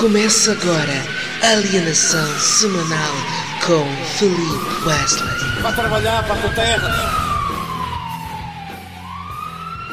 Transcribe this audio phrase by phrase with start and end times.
[0.00, 0.94] Começa agora
[1.42, 3.12] a alienação semanal
[3.66, 3.84] com
[4.16, 5.60] Felipe Wesley.
[5.60, 6.88] Vai trabalhar para a terra.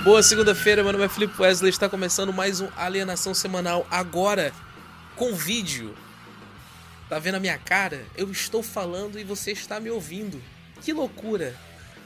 [0.05, 1.69] Boa segunda-feira, meu nome é Felipe Wesley.
[1.71, 4.53] Está começando mais um Alienação Semanal agora
[5.17, 5.93] com vídeo.
[7.09, 8.05] Tá vendo a minha cara?
[8.15, 10.41] Eu estou falando e você está me ouvindo.
[10.81, 11.53] Que loucura!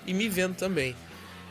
[0.07, 0.95] E me vendo também.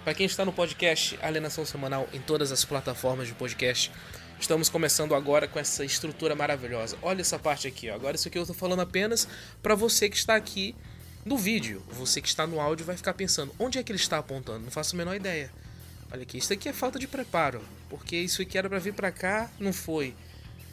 [0.03, 3.93] Para quem está no podcast Alienação Semanal em todas as plataformas de podcast,
[4.41, 6.97] estamos começando agora com essa estrutura maravilhosa.
[7.03, 7.95] Olha essa parte aqui, ó.
[7.95, 9.29] agora isso aqui eu estou falando apenas
[9.63, 10.75] para você que está aqui
[11.25, 11.83] no vídeo.
[11.91, 14.65] Você que está no áudio vai ficar pensando, onde é que ele está apontando?
[14.65, 15.53] Não faço a menor ideia.
[16.11, 19.13] Olha aqui, isso aqui é falta de preparo, porque isso aqui era para vir para
[19.13, 20.15] cá, não foi.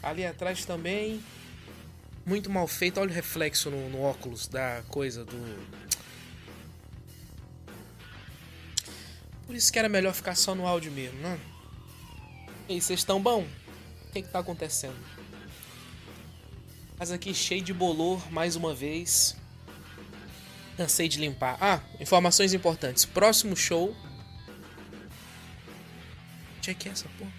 [0.02, 1.22] Ali atrás também,
[2.26, 2.98] muito mal feito.
[2.98, 5.88] Olha o reflexo no, no óculos da coisa do
[9.46, 11.38] Por isso que era melhor ficar só no áudio mesmo, né?
[12.68, 13.46] E vocês estão bom?
[14.06, 14.96] O que, que tá acontecendo?
[16.98, 19.34] Mas aqui cheio de bolor mais uma vez.
[20.76, 21.56] Cansei de limpar.
[21.62, 23.06] Ah, informações importantes.
[23.06, 23.96] Próximo show.
[26.58, 27.32] Onde é que é essa porra?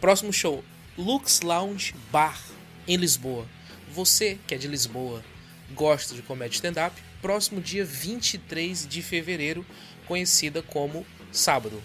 [0.00, 0.64] Próximo show.
[0.96, 2.40] Lux Lounge Bar
[2.86, 3.48] em Lisboa.
[3.92, 5.24] Você que é de Lisboa,
[5.72, 9.66] gosta de comédia stand-up, próximo dia 23 de fevereiro,
[10.06, 11.82] conhecida como sábado.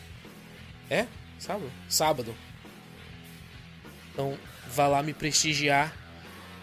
[0.87, 1.07] É?
[1.39, 1.71] Sábado?
[1.89, 2.35] Sábado.
[4.15, 4.37] Então,
[4.69, 5.93] vá lá me prestigiar,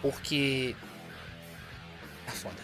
[0.01, 0.75] porque.
[2.25, 2.55] Tá foda.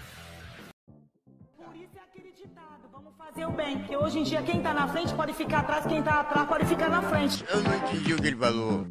[1.56, 4.74] Por isso é aquele ditado, vamos fazer o bem, porque hoje em dia quem tá
[4.74, 7.46] na frente pode ficar atrás, quem tá atrás pode ficar na frente.
[7.48, 8.88] Eu não entendi o que ele falou.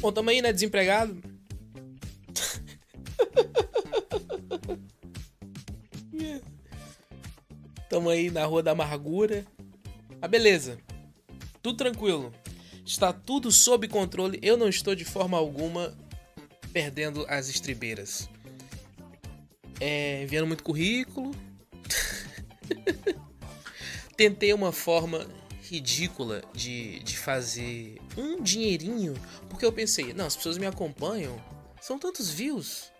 [0.00, 0.52] Bom, tamo aí, né?
[0.52, 1.18] Desempregado.
[7.88, 9.46] Tamo aí na Rua da Amargura.
[10.20, 10.78] Ah, beleza.
[11.62, 12.32] Tudo tranquilo.
[12.84, 14.38] Está tudo sob controle.
[14.42, 15.96] Eu não estou de forma alguma
[16.72, 18.28] perdendo as estribeiras.
[19.80, 21.34] É, enviando muito currículo.
[24.16, 25.26] Tentei uma forma
[25.62, 29.14] ridícula de, de fazer um dinheirinho.
[29.48, 31.42] Porque eu pensei, não, as pessoas me acompanham.
[31.80, 32.92] São tantos views.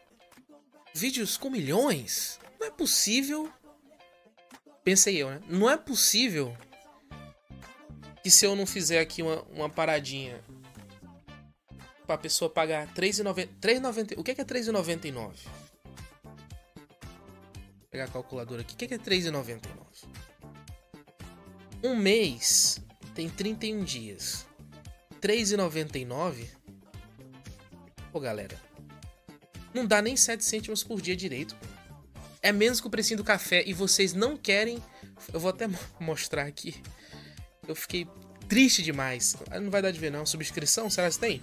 [0.95, 2.39] Vídeos com milhões.
[2.59, 3.53] Não é possível
[4.84, 5.41] pensei eu, né?
[5.49, 6.55] Não é possível
[8.25, 10.43] que se eu não fizer aqui uma, uma paradinha
[12.07, 14.15] pra pessoa pagar R$3,90.
[14.17, 15.12] O que é, que é R$3,99?
[15.12, 15.33] Vou
[17.91, 18.73] pegar a calculadora aqui.
[18.73, 19.59] O que é, que é R$3,99?
[21.83, 22.81] Um mês
[23.15, 24.47] tem 31 dias.
[25.23, 26.49] R$3,99?
[28.11, 28.59] Pô, galera.
[29.75, 31.55] Não dá nem 7 cêntimos por dia direito,
[32.41, 34.83] é menos que o precinho do café e vocês não querem.
[35.31, 35.69] Eu vou até
[36.01, 36.83] mostrar aqui.
[37.69, 38.07] Eu fiquei
[38.49, 39.37] triste demais.
[39.51, 40.25] Ah, não vai dar de ver, não.
[40.27, 40.91] Subscrição?
[40.91, 41.43] Será que tem?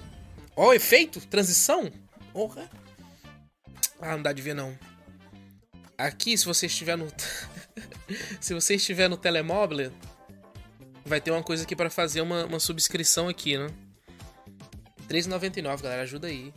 [0.56, 1.20] Ó, oh, efeito?
[1.28, 1.92] Transição?
[2.34, 2.70] Porra.
[4.00, 4.78] Ah, não dá de ver, não.
[5.98, 7.08] Aqui, se você estiver no.
[8.40, 9.92] se você estiver no telemóvel,
[11.06, 13.68] vai ter uma coisa aqui para fazer uma, uma subscrição aqui, né?
[15.10, 16.02] R$3,99, galera.
[16.04, 16.54] Ajuda aí.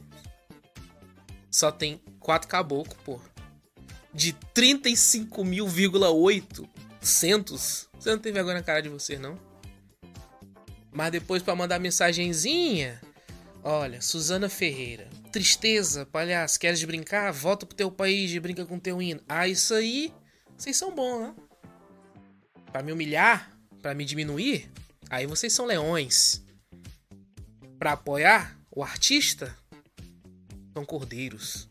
[1.50, 3.20] Só tem quatro caboclo, pô
[4.14, 6.68] de 35 mil,8
[7.00, 7.88] centos.
[7.98, 9.36] Você não tem vergonha na cara de você, não?
[10.94, 13.00] Mas depois para mandar mensagenzinha,
[13.64, 17.32] olha, Suzana Ferreira, tristeza, palhaço, queres brincar?
[17.32, 19.20] Volta pro teu país e brinca com teu hino.
[19.28, 20.14] Ah, isso aí,
[20.56, 21.34] vocês são bons, né?
[22.70, 23.50] Pra me humilhar,
[23.82, 24.70] para me diminuir,
[25.10, 26.44] aí vocês são leões.
[27.76, 29.52] Para apoiar o artista,
[30.72, 31.68] são cordeiros.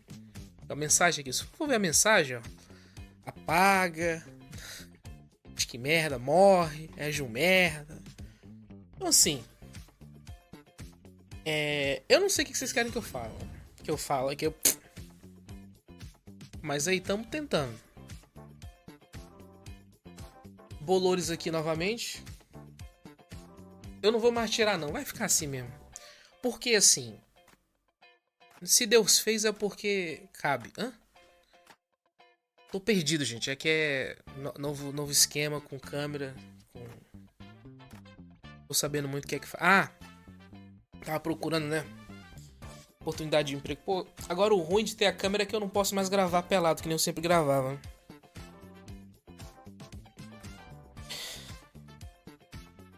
[0.67, 2.41] A mensagem aqui, se for ver a mensagem, ó,
[3.25, 4.25] apaga,
[5.73, 7.92] que merda, morre, é um merda.
[9.03, 9.43] Então assim,
[11.43, 13.33] é, eu não sei o que vocês querem que eu fale.
[13.83, 14.55] Que eu falo que eu.
[16.61, 17.77] Mas aí estamos tentando.
[20.79, 22.23] Bolores aqui novamente.
[24.01, 25.73] Eu não vou mais tirar não, vai ficar assim mesmo.
[26.41, 27.19] Porque assim,
[28.61, 30.71] se Deus fez é porque cabe.
[30.77, 30.93] Hã?
[32.71, 33.51] Tô perdido, gente.
[33.51, 34.17] É que é
[34.57, 36.33] novo, novo esquema com câmera.
[38.73, 39.63] Sabendo muito o que é que faz.
[39.63, 39.91] Ah!
[41.03, 41.85] Tava procurando, né?
[43.01, 43.81] Oportunidade de emprego.
[43.85, 46.43] Pô, agora o ruim de ter a câmera é que eu não posso mais gravar
[46.43, 47.79] pelado, que nem eu sempre gravava.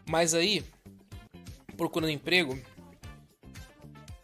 [0.08, 0.64] Mas aí,
[1.76, 2.54] procurando emprego,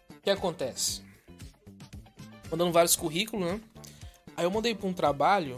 [0.10, 1.02] o que acontece?
[2.52, 3.62] mandando vários currículos, né?
[4.36, 5.56] Aí eu mandei pra um trabalho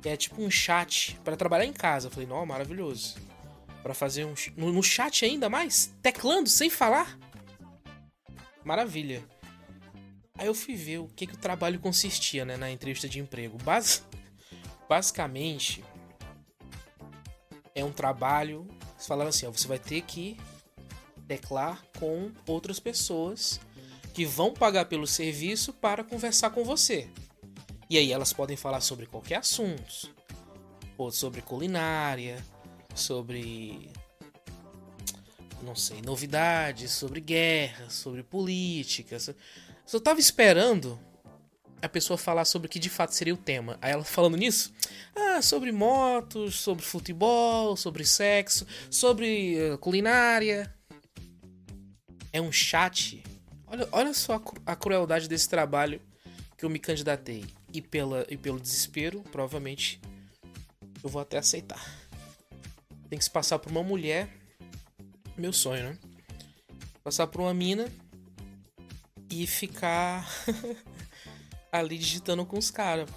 [0.00, 2.06] que é tipo um chat para trabalhar em casa.
[2.06, 3.16] Eu falei, não, maravilhoso.
[3.88, 4.34] Para fazer um.
[4.54, 5.94] No, chat ainda mais?
[6.02, 7.18] Teclando, sem falar?
[8.62, 9.24] maravilha.
[10.36, 13.56] Aí eu fui ver o que, que o trabalho consistia, né, na entrevista de emprego.
[13.62, 14.04] Bas
[14.86, 15.82] basicamente,
[17.74, 18.68] é um trabalho.
[18.92, 20.36] Eles falaram assim: ó, você vai ter que
[21.26, 23.58] teclar com outras pessoas
[24.12, 27.08] que vão pagar pelo serviço para conversar com você.
[27.88, 30.14] E aí elas podem falar sobre qualquer assunto,
[30.98, 32.44] ou sobre culinária,
[32.98, 33.90] sobre
[35.62, 39.18] não sei, novidades, sobre guerra, sobre política.
[39.92, 40.98] Eu tava esperando
[41.80, 43.78] a pessoa falar sobre o que de fato seria o tema.
[43.80, 44.72] Aí ela falando nisso,
[45.14, 50.72] ah, sobre motos, sobre futebol, sobre sexo, sobre uh, culinária.
[52.32, 53.22] É um chat.
[53.66, 56.00] Olha, olha só a, a, crueldade desse trabalho
[56.56, 57.44] que eu me candidatei.
[57.72, 60.00] E, pela, e pelo desespero, provavelmente
[61.02, 62.07] eu vou até aceitar.
[63.08, 64.28] Tem que se passar por uma mulher.
[65.36, 65.98] Meu sonho, né?
[67.02, 67.90] Passar por uma mina
[69.30, 70.28] e ficar
[71.72, 73.08] ali digitando com os caras,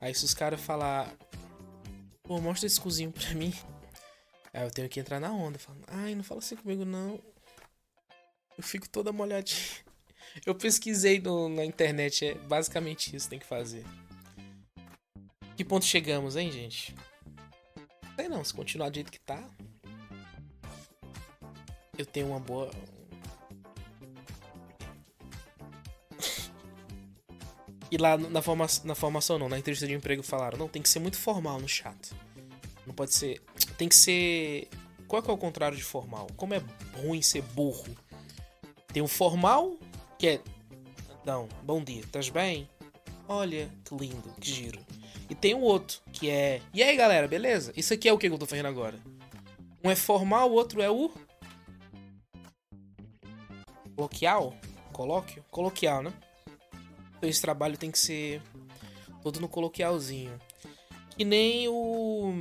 [0.00, 1.14] Aí se os caras falar,
[2.22, 3.52] pô, mostra esse cozinho pra mim.
[4.52, 7.20] Aí eu tenho que entrar na onda, falando, ai, não fala assim comigo não.
[8.56, 9.60] Eu fico toda molhadinha.
[10.46, 13.84] Eu pesquisei no, na internet, é basicamente isso que tem que fazer.
[15.56, 16.94] Que ponto chegamos, hein, gente?
[18.30, 19.42] Não, se continuar do jeito que tá.
[21.98, 22.70] Eu tenho uma boa.
[27.90, 30.88] E lá na, forma, na formação não, na entrevista de emprego falaram, não, tem que
[30.88, 32.12] ser muito formal no chat.
[32.86, 33.42] Não pode ser.
[33.76, 34.68] Tem que ser.
[35.08, 36.28] Qual é, que é o contrário de formal?
[36.36, 36.62] Como é
[37.02, 37.96] ruim ser burro?
[38.92, 39.76] Tem o formal,
[40.16, 40.40] que é.
[41.26, 42.70] Não, bom dia, estás bem?
[43.26, 44.80] Olha, que lindo, que giro.
[45.30, 46.60] E tem o outro, que é.
[46.74, 47.72] E aí galera, beleza?
[47.76, 48.98] Isso aqui é o que eu tô fazendo agora.
[49.82, 51.08] Um é formal, o outro é o.
[53.94, 54.56] Coloquial?
[54.92, 55.44] Colóquio?
[55.48, 56.12] Coloquial, né?
[57.16, 58.42] Então esse trabalho tem que ser
[59.22, 60.36] todo no coloquialzinho.
[61.16, 62.34] Que nem o.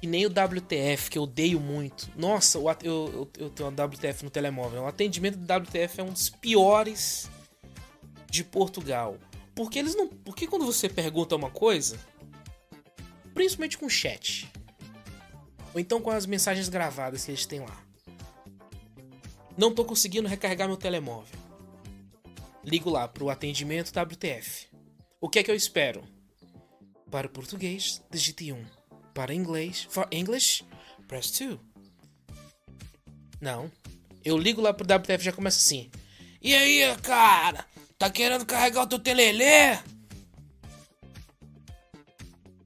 [0.00, 2.10] Que nem o WTF, que eu odeio muito.
[2.14, 4.82] Nossa, eu, eu, eu tenho uma WTF no telemóvel.
[4.82, 7.28] O atendimento do WTF é um dos piores
[8.30, 9.16] de Portugal.
[9.58, 10.06] Porque eles não.
[10.06, 11.98] Porque quando você pergunta uma coisa,
[13.34, 14.48] principalmente com chat,
[15.74, 17.84] ou então com as mensagens gravadas que eles têm lá,
[19.56, 21.36] não tô conseguindo recarregar meu telemóvel
[22.68, 24.68] ligo lá para o atendimento WTF.
[25.20, 26.04] O que é que eu espero?
[27.10, 28.64] Para português, digite 1.
[29.12, 30.64] Para inglês, for English,
[31.08, 31.58] press 2.
[33.40, 33.72] Não.
[34.24, 35.90] Eu ligo lá pro WTF e já começa assim.
[36.40, 37.66] E aí, cara?
[37.98, 39.72] Tá querendo carregar o teu telelê?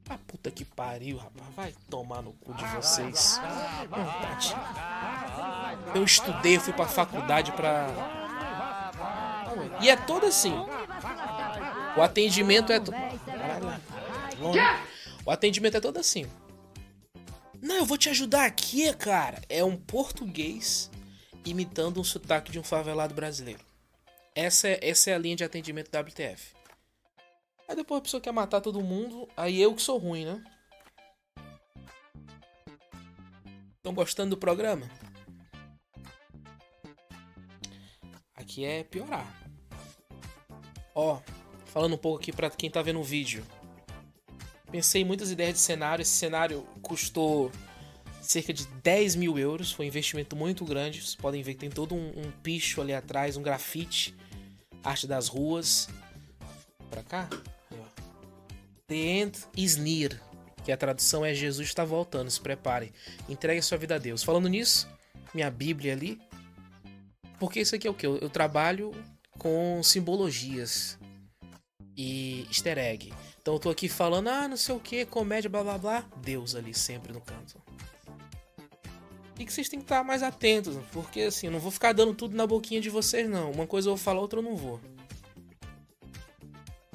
[0.09, 1.55] Ah, puta que pariu, rapaz.
[1.57, 3.41] Vai tomar no cu de vocês.
[5.95, 7.89] Eu estudei, fui pra faculdade pra
[9.81, 10.55] e é todo assim.
[11.97, 12.81] O atendimento é.
[12.81, 12.93] To...
[15.25, 16.27] O atendimento é todo assim.
[17.61, 19.41] Não, eu vou te ajudar aqui, cara.
[19.49, 20.91] É um português
[21.45, 23.72] imitando um sotaque de um favelado brasileiro.
[24.35, 26.55] Essa é, essa é a linha de atendimento da WTF.
[27.69, 30.45] Aí depois a pessoa quer matar todo mundo, aí eu que sou ruim, né?
[33.77, 34.89] Estão gostando do programa?
[38.35, 39.27] Aqui é piorar.
[40.95, 41.21] Ó,
[41.67, 43.45] falando um pouco aqui para quem tá vendo o vídeo.
[44.71, 46.03] Pensei em muitas ideias de cenário.
[46.03, 47.51] Esse cenário custou
[48.23, 49.73] cerca de 10 mil euros.
[49.73, 51.03] Foi um investimento muito grande.
[51.03, 54.15] Vocês podem ver que tem todo um, um picho ali atrás, um grafite,
[54.83, 55.89] arte das ruas.
[56.91, 57.29] Pra cá.
[58.87, 60.21] The End is near.
[60.65, 62.31] Que a tradução é Jesus está voltando.
[62.31, 62.93] Se preparem.
[63.29, 64.23] Entregue sua vida a Deus.
[64.23, 64.89] Falando nisso,
[65.35, 66.21] minha Bíblia ali.
[67.39, 68.07] Porque isso aqui é o que?
[68.07, 68.93] Eu, eu trabalho
[69.39, 70.99] com simbologias
[71.97, 73.13] e easter egg.
[73.41, 76.05] Então eu tô aqui falando, ah, não sei o que, comédia, blá blá blá.
[76.19, 77.61] Deus ali sempre no canto.
[79.45, 82.37] Que vocês têm que estar mais atentos, porque assim, eu não vou ficar dando tudo
[82.37, 83.51] na boquinha de vocês, não.
[83.51, 84.81] Uma coisa eu vou falar, outra eu não vou.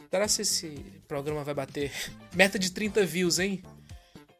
[0.10, 0.70] Será se esse
[1.08, 1.92] programa vai bater
[2.34, 3.62] meta de 30 views, hein?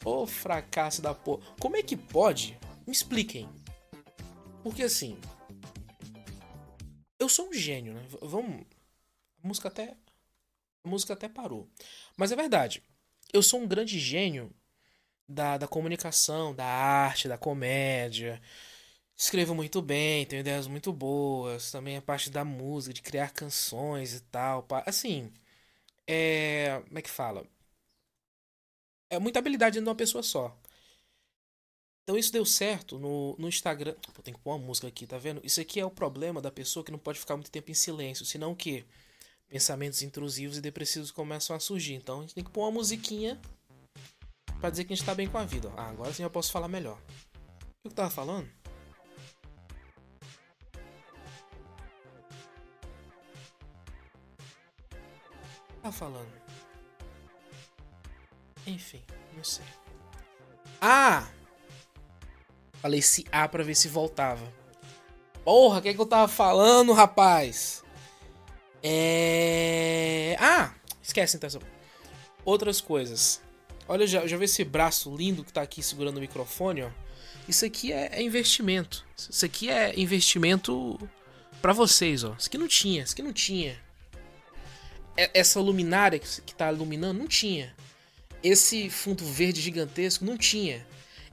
[0.04, 1.46] Ô fracasso da porra.
[1.60, 2.58] Como é que pode?
[2.86, 3.50] Me expliquem.
[4.64, 5.18] Porque assim,
[7.20, 8.06] eu sou um gênio, né?
[8.22, 8.66] Vamos.
[9.44, 9.96] A música até.
[10.84, 11.70] A música até parou.
[12.16, 12.82] Mas é verdade.
[13.34, 14.52] Eu sou um grande gênio
[15.28, 18.42] da, da comunicação, da arte, da comédia.
[19.16, 21.72] Escrevo muito bem, tenho ideias muito boas.
[21.72, 24.66] Também a parte da música, de criar canções e tal.
[24.86, 25.32] Assim.
[26.08, 26.82] É.
[26.88, 27.46] Como é que fala?
[29.10, 30.58] É muita habilidade de uma pessoa só.
[32.04, 33.94] Então isso deu certo no, no Instagram.
[34.14, 35.42] Pô, tem que pôr uma música aqui, tá vendo?
[35.44, 38.26] Isso aqui é o problema da pessoa que não pode ficar muito tempo em silêncio,
[38.26, 38.86] senão o quê?
[39.50, 41.96] Pensamentos intrusivos e depressivos começam a surgir.
[41.96, 43.40] Então a gente tem que pôr uma musiquinha
[44.60, 45.72] pra dizer que a gente tá bem com a vida.
[45.78, 46.98] Ah, agora sim eu posso falar melhor.
[46.98, 48.50] O que eu tava falando?
[55.82, 56.32] Tava falando.
[58.66, 59.02] Enfim,
[59.36, 59.66] não sei.
[60.82, 61.28] Ah!
[62.82, 64.46] Falei se A pra ver se voltava.
[65.44, 67.84] Porra, o que, é que eu tava falando, rapaz?
[68.84, 70.36] É.
[70.40, 70.74] Ah!
[71.02, 71.50] Esquece então.
[72.44, 73.42] Outras coisas.
[73.88, 76.90] Olha, já, já vê esse braço lindo que tá aqui segurando o microfone, ó.
[77.48, 79.06] Isso aqui é, é investimento.
[79.18, 81.00] Isso aqui é investimento
[81.62, 82.36] para vocês, ó.
[82.38, 83.80] Isso aqui não tinha, isso aqui não tinha.
[85.16, 87.74] É, essa luminária que, que tá iluminando, não tinha.
[88.44, 90.86] Esse fundo verde gigantesco, não tinha.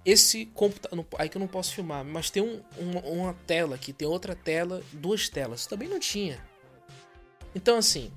[0.04, 1.04] Esse computador.
[1.18, 4.36] Aí que eu não posso filmar, mas tem um, uma, uma tela aqui, tem outra
[4.36, 5.66] tela, duas telas.
[5.66, 6.38] Também não tinha.
[7.54, 8.12] Então, assim,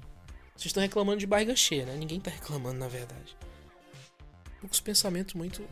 [0.56, 1.96] vocês estão reclamando de barriga cheia, né?
[1.96, 3.36] Ninguém tá reclamando, na verdade.
[4.68, 5.66] Poucos pensamentos muito.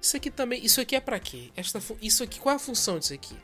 [0.00, 0.64] Isso aqui também.
[0.64, 1.50] Isso aqui é para quê?
[1.56, 3.36] Esta, isso aqui, qual é a função disso aqui?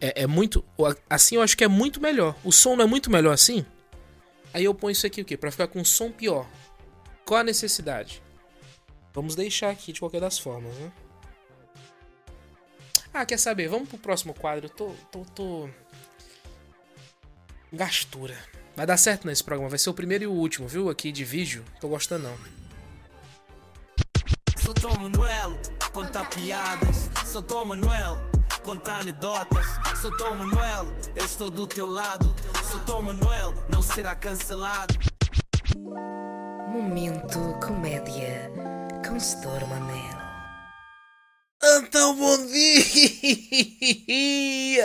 [0.00, 0.64] É, é muito.
[1.08, 2.34] Assim eu acho que é muito melhor.
[2.42, 3.64] O som não é muito melhor assim?
[4.52, 5.36] Aí eu ponho isso aqui o quê?
[5.36, 6.44] Pra ficar com um som pior.
[7.24, 8.20] Qual a necessidade?
[9.14, 10.92] Vamos deixar aqui de qualquer das formas, né?
[13.14, 13.68] Ah, quer saber?
[13.68, 14.66] Vamos pro próximo quadro.
[14.66, 14.92] Eu tô.
[15.12, 15.24] tô.
[15.36, 15.70] tô.
[17.72, 18.36] Gastura.
[18.76, 19.70] Vai dar certo nesse programa.
[19.70, 20.90] Vai ser o primeiro e o último, viu?
[20.90, 21.64] Aqui de vídeo.
[21.80, 22.36] Tô gostando não.
[24.58, 25.58] Sou Tom Manuel,
[25.92, 27.08] contar piadas.
[27.24, 28.18] Sou Tom Manuel,
[28.62, 29.64] contar anedotas.
[30.00, 32.34] Sou Tom Manuel, eu estou do teu lado.
[32.70, 34.94] Sou Tom Manuel, não será cancelado.
[36.68, 38.52] Momento comédia
[39.08, 40.26] com Setor Manel.
[41.78, 42.84] Então, bom dia!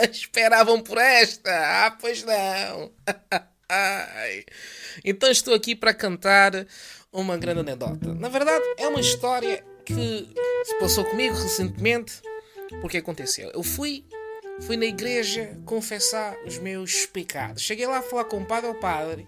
[0.10, 1.50] Esperavam por esta?
[1.50, 2.90] Ah, pois não!
[5.04, 6.66] Então estou aqui para cantar
[7.12, 8.14] uma grande anedota.
[8.14, 10.28] Na verdade, é uma história que
[10.64, 12.20] se passou comigo recentemente.
[12.80, 13.50] Porque aconteceu?
[13.52, 14.04] Eu fui,
[14.62, 17.62] fui na igreja confessar os meus pecados.
[17.62, 19.26] Cheguei lá a falar com o padre, o padre.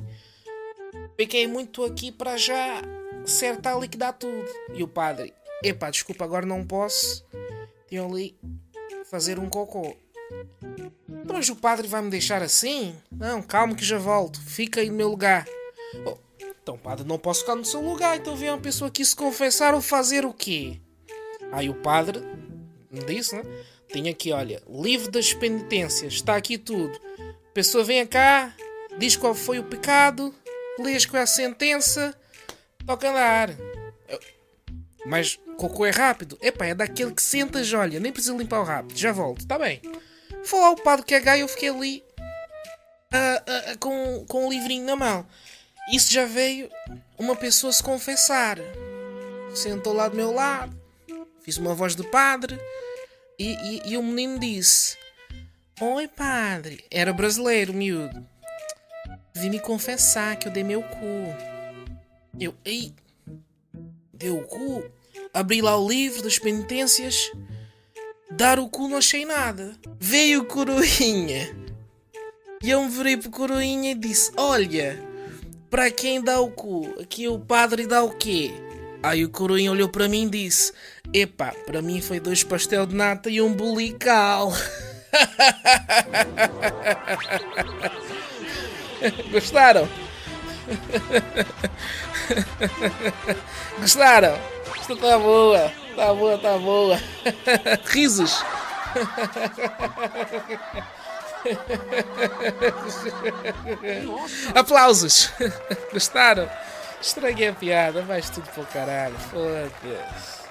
[1.17, 2.81] Pequei muito aqui para já
[3.23, 4.49] acertar, liquidar tudo.
[4.73, 7.27] E o padre, epá, desculpa, agora não posso.
[7.87, 8.35] Tenho ali
[9.05, 9.95] fazer um cocô.
[11.27, 12.95] Mas o padre vai me deixar assim?
[13.11, 14.41] Não, calma que já volto.
[14.41, 15.47] Fica aí no meu lugar.
[16.07, 18.17] Oh, então, padre, não posso ficar no seu lugar.
[18.17, 20.81] Então vem uma pessoa aqui se confessar ou fazer o quê?
[21.53, 22.23] Aí o padre
[23.07, 23.43] disse, né?
[23.89, 26.15] Tem aqui, olha, livro das penitências.
[26.15, 26.99] Está aqui tudo.
[27.19, 28.55] A pessoa vem cá,
[28.99, 30.35] diz qual foi o pecado,
[30.79, 32.17] lês qual é a sentença,
[32.87, 33.51] toca andar.
[35.07, 36.39] Mas cocô é rápido?
[36.41, 38.97] Epá, é daquele que sentas, olha, nem precisa limpar o rápido.
[38.97, 39.81] Já volto, tá bem.
[40.47, 42.05] Foi lá o padre é gay, eu fiquei ali
[43.81, 45.27] com, com o livrinho na mão.
[45.93, 46.71] Isso já veio
[47.19, 48.59] uma pessoa se confessar.
[49.55, 50.77] Sentou lá do meu lado,
[51.43, 52.59] fiz uma voz de padre
[53.39, 54.97] e, e, e o menino disse:
[55.81, 56.85] Oi, padre.
[56.91, 58.27] Era brasileiro, miúdo.
[59.35, 61.35] Vim me confessar que eu dei meu cu.
[62.39, 62.93] Eu, ei,
[64.13, 64.91] deu o cu?
[65.33, 67.31] Abri lá o livro das penitências
[68.37, 69.77] Dar o cu não achei nada.
[70.01, 71.57] Veio o coroinha.
[72.61, 75.01] E eu me virei pro coroinha e disse: Olha,
[75.71, 78.51] para quem dá o cu, aqui o padre dá o quê?
[79.05, 80.73] Aí o coroinha olhou para mim e disse:
[81.13, 84.51] Epá, para mim foi dois pastel de nata e um bulical.
[89.31, 89.89] Gostaram?
[93.79, 94.37] Gostaram?
[94.81, 95.84] Isto tá boa.
[95.97, 96.97] Tá boa, tá boa.
[97.87, 98.43] Risos.
[104.55, 105.31] Aplausos.
[105.93, 106.49] Gostaram?
[107.01, 109.19] Estraguei a piada, vais tudo pro caralho.
[109.19, 110.45] Foda-se.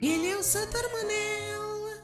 [0.00, 2.02] Ele é o Manel.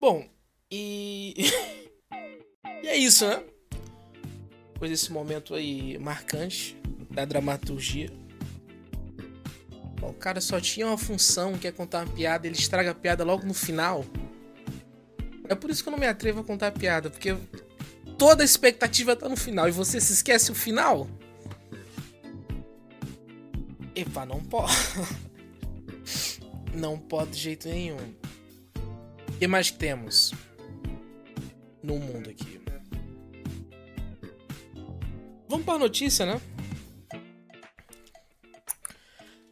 [0.00, 0.28] Bom,
[0.70, 1.34] e.
[2.82, 3.44] e é isso, né?
[4.72, 6.76] Depois desse momento aí marcante
[7.10, 8.19] da dramaturgia.
[10.02, 13.24] O cara só tinha uma função que é contar uma piada, ele estraga a piada
[13.24, 14.04] logo no final.
[15.48, 17.36] É por isso que eu não me atrevo a contar piada, porque
[18.16, 21.08] toda a expectativa tá no final e você se esquece o final.
[23.94, 24.72] Epa, não pode.
[26.72, 27.96] Não pode de jeito nenhum.
[27.96, 30.32] O que mais que temos
[31.82, 32.60] no mundo aqui?
[35.50, 36.40] Vamos para a notícia, né?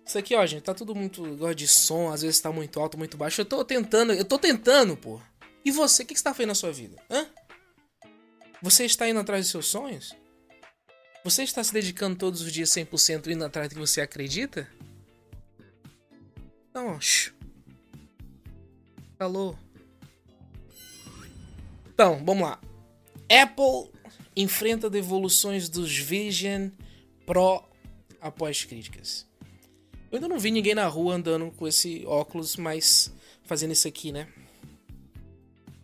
[0.08, 1.22] Isso aqui, ó, gente, tá tudo muito.
[1.36, 3.42] Gosta de som, às vezes tá muito alto, muito baixo.
[3.42, 5.20] Eu tô tentando, eu tô tentando, pô.
[5.62, 6.96] E você, o que, que você tá fazendo na sua vida?
[7.10, 7.26] Hã?
[8.62, 10.16] Você está indo atrás dos seus sonhos?
[11.22, 14.66] Você está se dedicando todos os dias 100% indo atrás do que você acredita?
[16.70, 16.98] Então, ó.
[19.18, 19.54] Alô?
[21.92, 22.58] Então, vamos lá.
[23.30, 23.92] Apple
[24.34, 26.70] enfrenta devoluções dos Vision
[27.26, 27.62] Pro
[28.22, 29.27] após críticas.
[30.10, 33.12] Eu ainda não vi ninguém na rua andando com esse óculos, mas
[33.44, 34.28] fazendo isso aqui, né?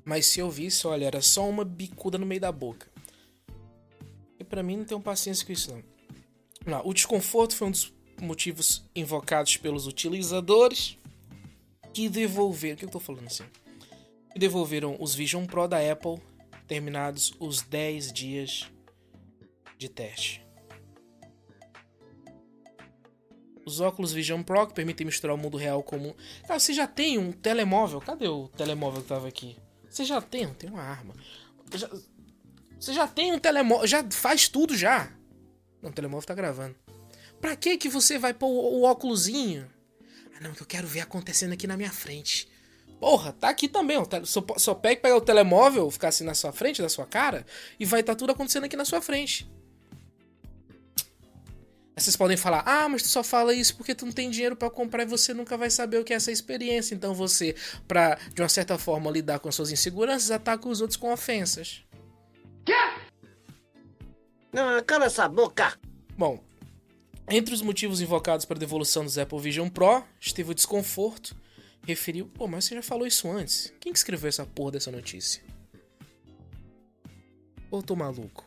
[0.05, 2.89] Mas se eu visse, olha, era só uma bicuda no meio da boca.
[4.39, 5.83] E para mim não tenho paciência com isso não.
[6.67, 6.87] não.
[6.87, 10.99] O desconforto foi um dos motivos invocados pelos utilizadores
[11.93, 12.75] que devolveram.
[12.75, 13.45] O que eu tô falando assim?
[14.33, 16.21] Que devolveram os Vision Pro da Apple
[16.67, 18.71] terminados os 10 dias
[19.79, 20.44] de teste.
[23.65, 26.15] Os óculos Vision Pro que permitem misturar o mundo real com
[26.47, 28.01] Cara, você já tem um telemóvel.
[28.01, 29.57] Cadê o telemóvel que tava aqui?
[29.89, 31.15] Você já tem, tem uma arma.
[31.75, 31.89] Já...
[32.79, 33.87] Você já tem um telemóvel.
[33.87, 35.11] Já faz tudo já.
[35.81, 36.75] Não, o telemóvel tá gravando.
[37.41, 39.71] Pra que que você vai pôr o, óculosinho?
[40.35, 42.49] Ah, não, que eu quero ver acontecendo aqui na minha frente.
[42.99, 43.97] Porra, tá aqui também.
[43.97, 44.07] Ó.
[44.25, 47.47] Só, só pega pegar o telemóvel, ficar assim na sua frente, na sua cara,
[47.79, 49.47] e vai estar tá tudo acontecendo aqui na sua frente.
[52.05, 54.69] Vocês podem falar, ah, mas tu só fala isso porque tu não tem dinheiro para
[54.69, 56.95] comprar e você nunca vai saber o que é essa experiência.
[56.95, 57.57] Então você,
[57.89, 61.83] pra de uma certa forma lidar com as suas inseguranças, ataca os outros com ofensas.
[62.63, 62.75] Quê?
[64.53, 65.79] Não, cala essa boca!
[66.15, 66.45] Bom,
[67.31, 71.35] entre os motivos invocados para a devolução dos Apple Vision Pro, esteve o desconforto.
[71.87, 73.73] Referiu, pô, mas você já falou isso antes.
[73.81, 75.43] Quem que escreveu essa porra dessa notícia?
[77.71, 78.44] Ou tô maluco?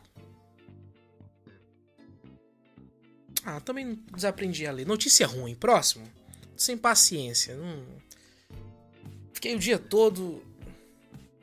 [3.50, 4.86] Ah, também desaprendi a ler.
[4.86, 5.54] Notícia ruim.
[5.54, 6.06] Próximo.
[6.54, 7.56] Sem paciência.
[7.56, 7.82] Não...
[9.32, 10.42] Fiquei o dia todo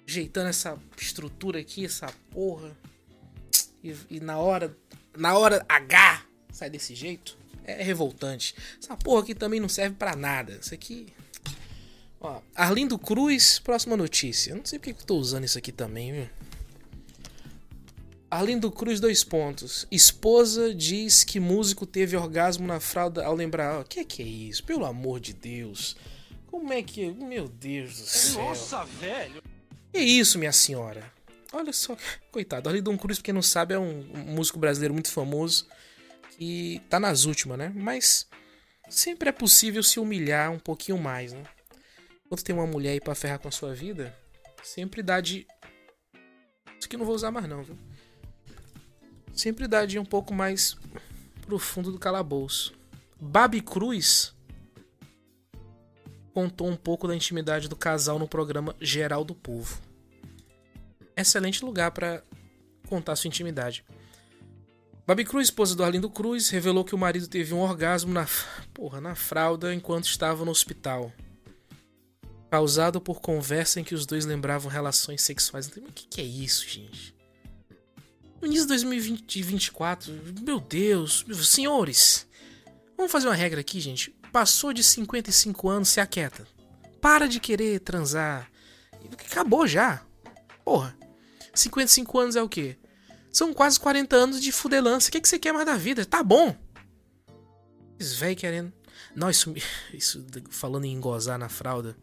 [0.07, 2.77] ajeitando essa estrutura aqui, essa porra.
[3.83, 4.77] E, e, na hora.
[5.17, 7.35] Na hora H sai desse jeito.
[7.63, 8.53] É revoltante.
[8.79, 10.59] Essa porra aqui também não serve para nada.
[10.61, 11.07] Isso aqui.
[12.19, 14.51] Ó, Arlindo Cruz, próxima notícia.
[14.51, 16.29] Eu não sei porque que eu tô usando isso aqui também, viu?
[18.35, 19.87] Arlindo Cruz, dois pontos.
[19.89, 23.79] Esposa diz que músico teve orgasmo na fralda ao lembrar.
[23.79, 24.61] O que é que é isso?
[24.65, 25.95] Pelo amor de Deus.
[26.45, 27.11] Como é que.
[27.13, 28.43] Meu Deus do céu.
[28.43, 29.41] Nossa, velho.
[29.93, 31.09] Que isso, minha senhora?
[31.53, 31.95] Olha só.
[32.29, 32.67] Coitado.
[32.67, 35.65] Arlindo Cruz, pra quem não sabe, é um músico brasileiro muito famoso.
[36.37, 37.71] Que tá nas últimas, né?
[37.73, 38.27] Mas
[38.89, 41.43] sempre é possível se humilhar um pouquinho mais, né?
[42.27, 44.13] Quando tem uma mulher aí pra ferrar com a sua vida,
[44.61, 45.47] sempre dá de.
[46.77, 47.77] Isso aqui eu não vou usar mais, não, viu?
[49.35, 50.77] Sempre de um pouco mais
[51.41, 52.73] pro fundo do calabouço.
[53.19, 54.33] Babi Cruz
[56.33, 59.79] contou um pouco da intimidade do casal no programa Geral do Povo.
[61.15, 62.23] Excelente lugar para
[62.87, 63.85] contar sua intimidade.
[65.07, 68.27] Babi Cruz, esposa do Arlindo Cruz, revelou que o marido teve um orgasmo na,
[68.73, 71.13] porra, na fralda enquanto estava no hospital.
[72.49, 75.67] Causado por conversa em que os dois lembravam relações sexuais.
[75.67, 77.15] O que, que é isso, gente?
[78.41, 82.27] No início de 2024, meu Deus, senhores,
[82.97, 84.15] vamos fazer uma regra aqui, gente.
[84.31, 86.45] Passou de 55 anos, se aquieta.
[86.99, 88.51] Para de querer transar.
[89.31, 90.03] Acabou já.
[90.63, 90.97] Porra.
[91.53, 92.77] 55 anos é o quê?
[93.31, 95.09] São quase 40 anos de fudelância.
[95.09, 96.05] O que, que você quer mais da vida?
[96.05, 96.55] Tá bom.
[97.99, 98.73] Esses velho querendo.
[99.15, 99.53] Não, isso,
[99.93, 101.95] isso falando em gozar na fralda.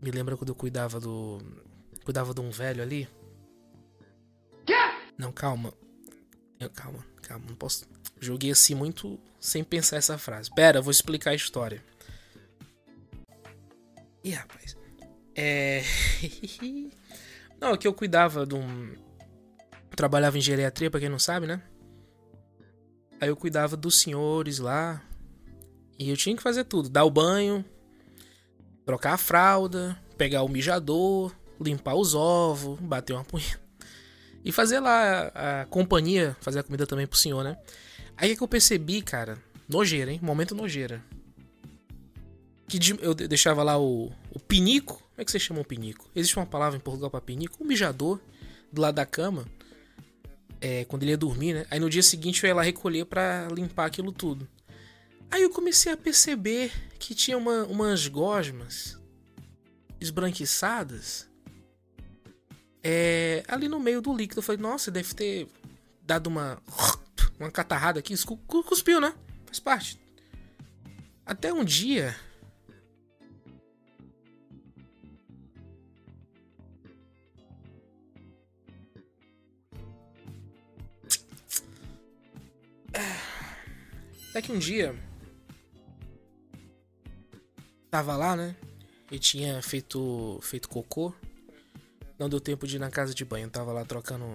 [0.00, 1.40] Me lembra quando eu cuidava do.
[2.04, 3.08] Cuidava de um velho ali.
[5.18, 5.72] Não, calma.
[6.74, 7.86] Calma, calma, não posso.
[8.20, 10.50] Joguei assim muito sem pensar essa frase.
[10.54, 11.82] Pera, vou explicar a história.
[14.22, 14.76] Ih, rapaz.
[15.34, 15.82] É.
[17.60, 18.92] não, que eu cuidava de um.
[19.90, 21.62] Eu trabalhava em geriatria, pra quem não sabe, né?
[23.20, 25.02] Aí eu cuidava dos senhores lá.
[25.98, 27.64] E eu tinha que fazer tudo: dar o banho,
[28.84, 33.61] trocar a fralda, pegar o mijador, limpar os ovos, bater uma punheta.
[34.44, 37.56] E fazer lá a, a companhia, fazer a comida também pro senhor, né?
[38.16, 40.20] Aí é que eu percebi, cara, nojeira, hein?
[40.22, 41.02] Momento nojeira.
[42.66, 44.94] Que eu deixava lá o, o pinico.
[44.94, 46.10] Como é que você chama o pinico?
[46.14, 47.62] Existe uma palavra em Portugal para pinico?
[47.62, 48.20] Um mijador
[48.72, 49.46] do lado da cama.
[50.60, 51.66] É, quando ele ia dormir, né?
[51.70, 54.48] Aí no dia seguinte eu ia lá recolher para limpar aquilo tudo.
[55.30, 58.98] Aí eu comecei a perceber que tinha uma, umas gosmas
[60.00, 61.28] esbranquiçadas
[62.82, 64.40] é, ali no meio do líquido.
[64.40, 65.48] Eu falei, nossa, deve ter
[66.02, 66.60] dado uma.
[67.38, 68.14] Uma catarrada aqui.
[68.46, 69.12] Cuspiu, né?
[69.46, 70.00] Faz parte.
[71.26, 72.14] Até um dia.
[84.30, 84.94] Até que um dia.
[87.90, 88.54] Tava lá, né?
[89.10, 91.12] E tinha feito, feito cocô.
[92.18, 93.50] Não deu tempo de ir na casa de banho.
[93.50, 94.26] Tava lá trocando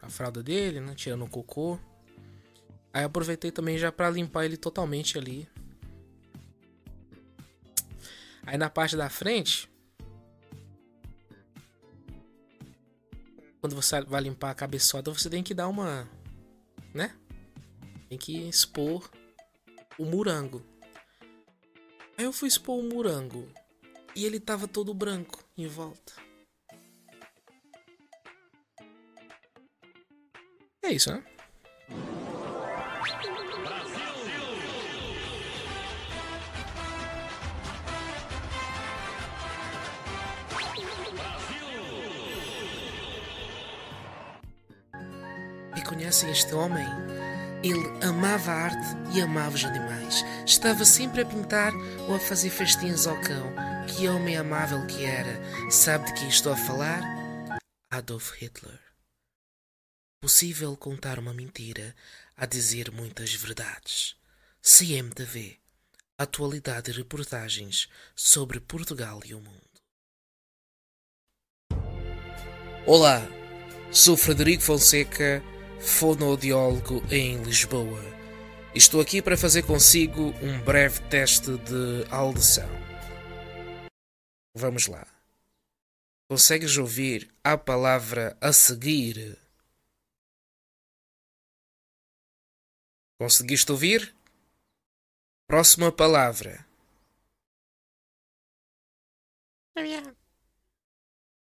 [0.00, 0.94] a fralda dele, né?
[0.94, 1.78] Tirando o cocô.
[2.92, 5.48] Aí aproveitei também já para limpar ele totalmente ali.
[8.44, 9.70] Aí na parte da frente,
[13.60, 16.08] quando você vai limpar a cabeçoda, você tem que dar uma,
[16.92, 17.16] né?
[18.08, 19.08] Tem que expor
[19.96, 20.62] o murango.
[22.18, 23.48] Aí eu fui expor o murango
[24.14, 26.12] e ele tava todo branco em volta.
[30.84, 31.22] É isso, né?
[45.76, 46.84] E conhecem este homem?
[47.62, 48.76] Ele amava a arte
[49.14, 50.24] e amava os animais.
[50.44, 51.72] Estava sempre a pintar
[52.08, 53.54] ou a fazer festinhas ao cão.
[53.86, 55.40] Que homem amável que era.
[55.70, 57.00] Sabe de quem estou a falar?
[57.88, 58.81] Adolf Hitler.
[60.22, 61.96] Possível contar uma mentira
[62.36, 64.14] a dizer muitas verdades.
[64.62, 65.58] CMTV.
[66.16, 69.60] Atualidade e reportagens sobre Portugal e o mundo.
[72.86, 73.20] Olá,
[73.90, 75.42] sou Frederico Fonseca
[75.80, 78.00] fonoaudiólogo em Lisboa.
[78.76, 82.68] Estou aqui para fazer consigo um breve teste de audição.
[84.54, 85.04] Vamos lá.
[86.30, 89.41] Consegues ouvir a palavra a seguir?
[93.22, 94.12] Conseguiste ouvir?
[95.46, 96.66] Próxima palavra.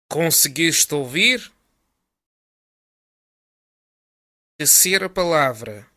[0.09, 1.53] Conseguiste ouvir?
[4.57, 5.91] Terceira palavra.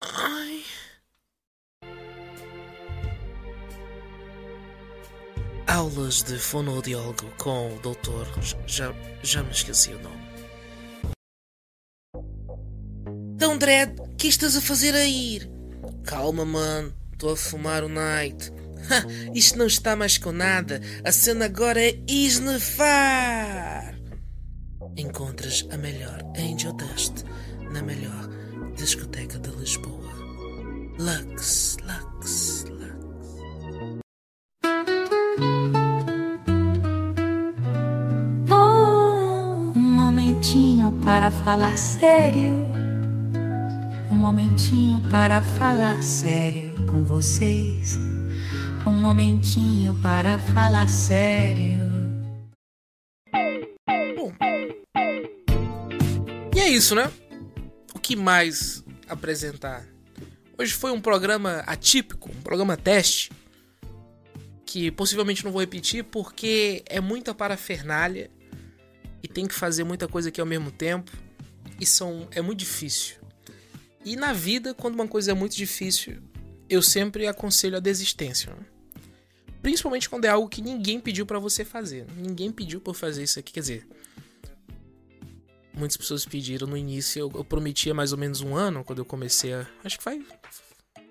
[0.00, 0.64] Ai.
[5.68, 8.26] Aulas de fonoaudiólogo com o doutor.
[8.66, 8.86] Já,
[9.22, 10.23] já me esqueci o nome.
[13.44, 15.42] Então, Dredd, o que estás a fazer aí?
[16.02, 16.94] Calma, mano.
[17.12, 18.50] Estou a fumar o night.
[19.34, 20.80] Isto não está mais com nada.
[21.04, 23.94] A cena agora é esnefar.
[24.96, 27.22] Encontras a melhor Angel Dust
[27.70, 28.30] na melhor
[28.76, 30.10] discoteca de Lisboa.
[30.98, 33.28] Lux, Lux, Lux.
[39.76, 42.83] Um momentinho para falar sério.
[44.24, 47.98] Momentinho para falar sério com vocês.
[48.86, 51.78] Um momentinho para falar sério.
[54.16, 54.32] Bom.
[56.56, 57.12] E é isso, né?
[57.94, 59.86] O que mais apresentar?
[60.58, 63.30] Hoje foi um programa atípico, um programa teste.
[64.64, 68.30] Que possivelmente não vou repetir porque é muita parafernália
[69.22, 71.12] e tem que fazer muita coisa aqui ao mesmo tempo.
[71.78, 73.23] E são, é muito difícil.
[74.04, 76.22] E na vida, quando uma coisa é muito difícil,
[76.68, 78.54] eu sempre aconselho a desistência.
[78.54, 78.66] né?
[79.62, 82.06] Principalmente quando é algo que ninguém pediu pra você fazer.
[82.16, 83.52] Ninguém pediu eu fazer isso aqui.
[83.52, 83.88] Quer dizer,
[85.72, 87.18] muitas pessoas pediram no início.
[87.18, 89.66] Eu, eu prometia mais ou menos um ano quando eu comecei a.
[89.82, 90.22] Acho que faz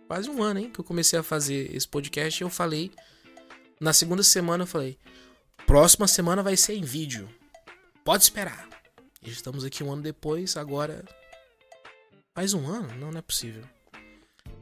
[0.07, 0.69] quase um ano, hein?
[0.71, 2.41] Que eu comecei a fazer esse podcast.
[2.41, 2.91] E eu falei.
[3.79, 4.99] Na segunda semana eu falei:
[5.65, 7.27] próxima semana vai ser em vídeo.
[8.03, 8.69] Pode esperar.
[9.23, 11.03] Estamos aqui um ano depois, agora.
[12.33, 12.87] Faz um ano?
[12.95, 13.63] Não, não é possível.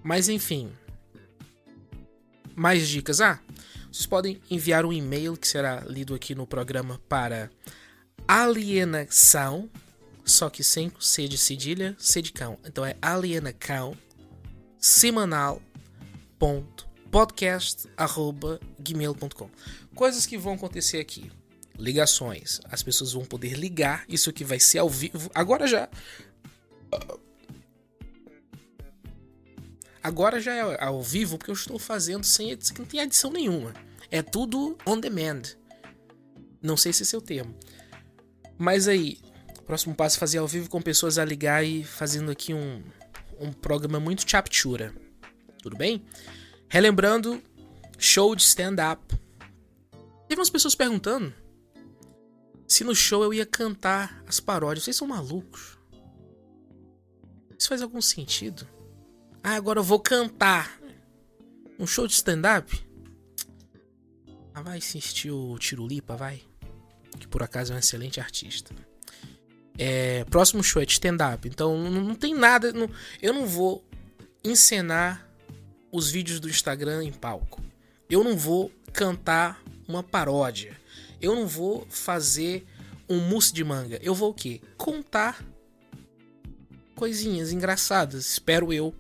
[0.04, 0.72] Mas enfim.
[2.54, 3.22] Mais dicas.
[3.22, 3.40] Ah,
[3.92, 7.50] vocês podem enviar um e-mail que será lido aqui no programa para
[8.28, 9.70] alienação,
[10.26, 12.58] só que sem C de cedilha, C de cão.
[12.66, 13.98] Então é alienação.
[19.96, 21.32] Coisas que vão acontecer aqui.
[21.78, 22.60] Ligações.
[22.66, 24.04] As pessoas vão poder ligar.
[24.10, 25.30] Isso aqui vai ser ao vivo.
[25.34, 25.90] Agora já.
[30.04, 33.74] Agora já é ao vivo porque eu estou fazendo sem edição, não tem edição nenhuma.
[34.10, 35.44] É tudo on demand.
[36.62, 37.56] Não sei se esse é o termo.
[38.58, 39.20] Mas aí,
[39.72, 42.84] próximo passo fazer ao vivo com pessoas a ligar e fazendo aqui um,
[43.40, 44.94] um programa muito chaptura.
[45.64, 46.06] Tudo bem?
[46.68, 47.42] Relembrando,
[47.98, 49.18] show de stand-up.
[50.28, 51.34] Teve umas pessoas perguntando
[52.68, 54.84] se no show eu ia cantar as paródias.
[54.84, 55.78] Vocês são malucos?
[57.58, 58.68] Isso faz algum sentido?
[59.44, 60.80] Ah, agora eu vou cantar.
[61.80, 62.80] Um show de stand-up?
[64.54, 66.44] Ah, vai assistir o Tirulipa, vai.
[67.20, 68.74] Que por acaso é um excelente artista.
[69.78, 71.48] É, próximo show é de stand-up.
[71.48, 72.72] Então não, não tem nada.
[72.72, 72.90] Não,
[73.22, 73.84] eu não vou
[74.44, 75.28] encenar
[75.92, 77.64] os vídeos do Instagram em palco.
[78.10, 80.80] Eu não vou cantar uma paródia.
[81.20, 82.66] Eu não vou fazer
[83.10, 84.00] um mousse de manga.
[84.04, 84.62] Eu vou o quê?
[84.78, 85.44] Contar
[86.96, 88.94] coisinhas engraçadas, espero eu,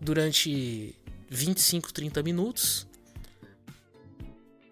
[0.00, 0.94] durante
[1.28, 2.86] 25, 30 minutos.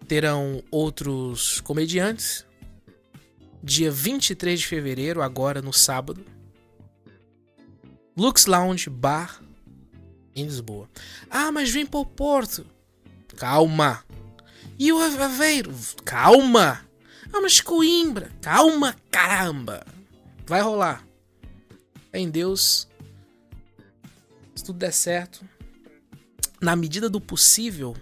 [0.07, 2.45] Terão outros comediantes.
[3.63, 6.23] Dia 23 de fevereiro, agora no sábado.
[8.15, 9.41] Lux Lounge Bar
[10.35, 10.89] em Lisboa.
[11.29, 12.65] Ah, mas vem pro Porto.
[13.37, 14.03] Calma.
[14.77, 15.73] E o Aveiro?
[16.03, 16.85] Calma.
[17.33, 18.31] Ah, mas Coimbra.
[18.41, 19.85] Calma, caramba.
[20.45, 21.05] Vai rolar.
[22.13, 22.87] Em Deus.
[24.55, 25.47] Se tudo der certo,
[26.61, 27.95] na medida do possível,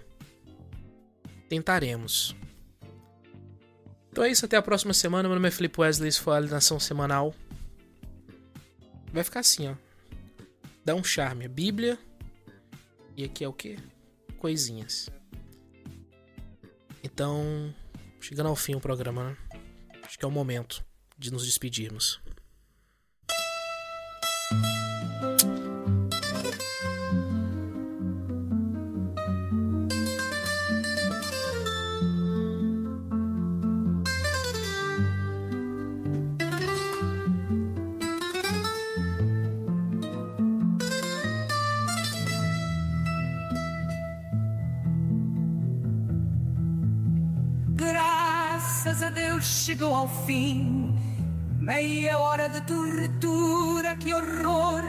[1.48, 2.34] tentaremos.
[4.10, 5.28] Então é isso, até a próxima semana.
[5.28, 7.34] Meu nome é Felipe Wesley, isso foi a Alienação Semanal.
[9.12, 9.74] Vai ficar assim, ó.
[10.84, 11.46] Dá um charme.
[11.46, 11.98] A Bíblia.
[13.16, 13.78] E aqui é o que?
[14.38, 15.08] Coisinhas.
[17.02, 17.74] Então,
[18.20, 19.36] chegando ao fim o programa, né?
[20.02, 20.84] Acho que é o momento
[21.18, 22.20] de nos despedirmos.
[49.44, 50.98] Chegou ao fim.
[51.58, 54.82] Meia hora de tortura, que horror!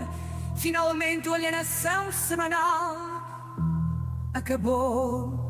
[0.56, 3.16] Finalmente a alienação semanal
[4.34, 5.46] acabou.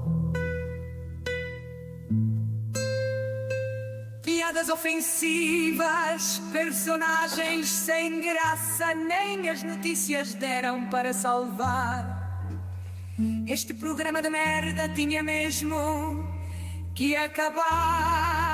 [4.24, 12.15] Piadas ofensivas, personagens sem graça, nem as notícias deram para salvar.
[13.48, 16.28] Este programa de merda tinha mesmo
[16.94, 18.45] que acabar.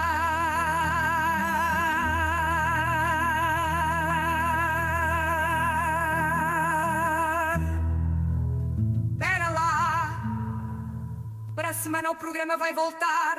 [11.91, 13.35] Semana o programa vai voltar.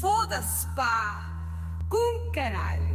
[0.00, 1.30] Foda-se, pá,
[1.88, 2.87] com caralho.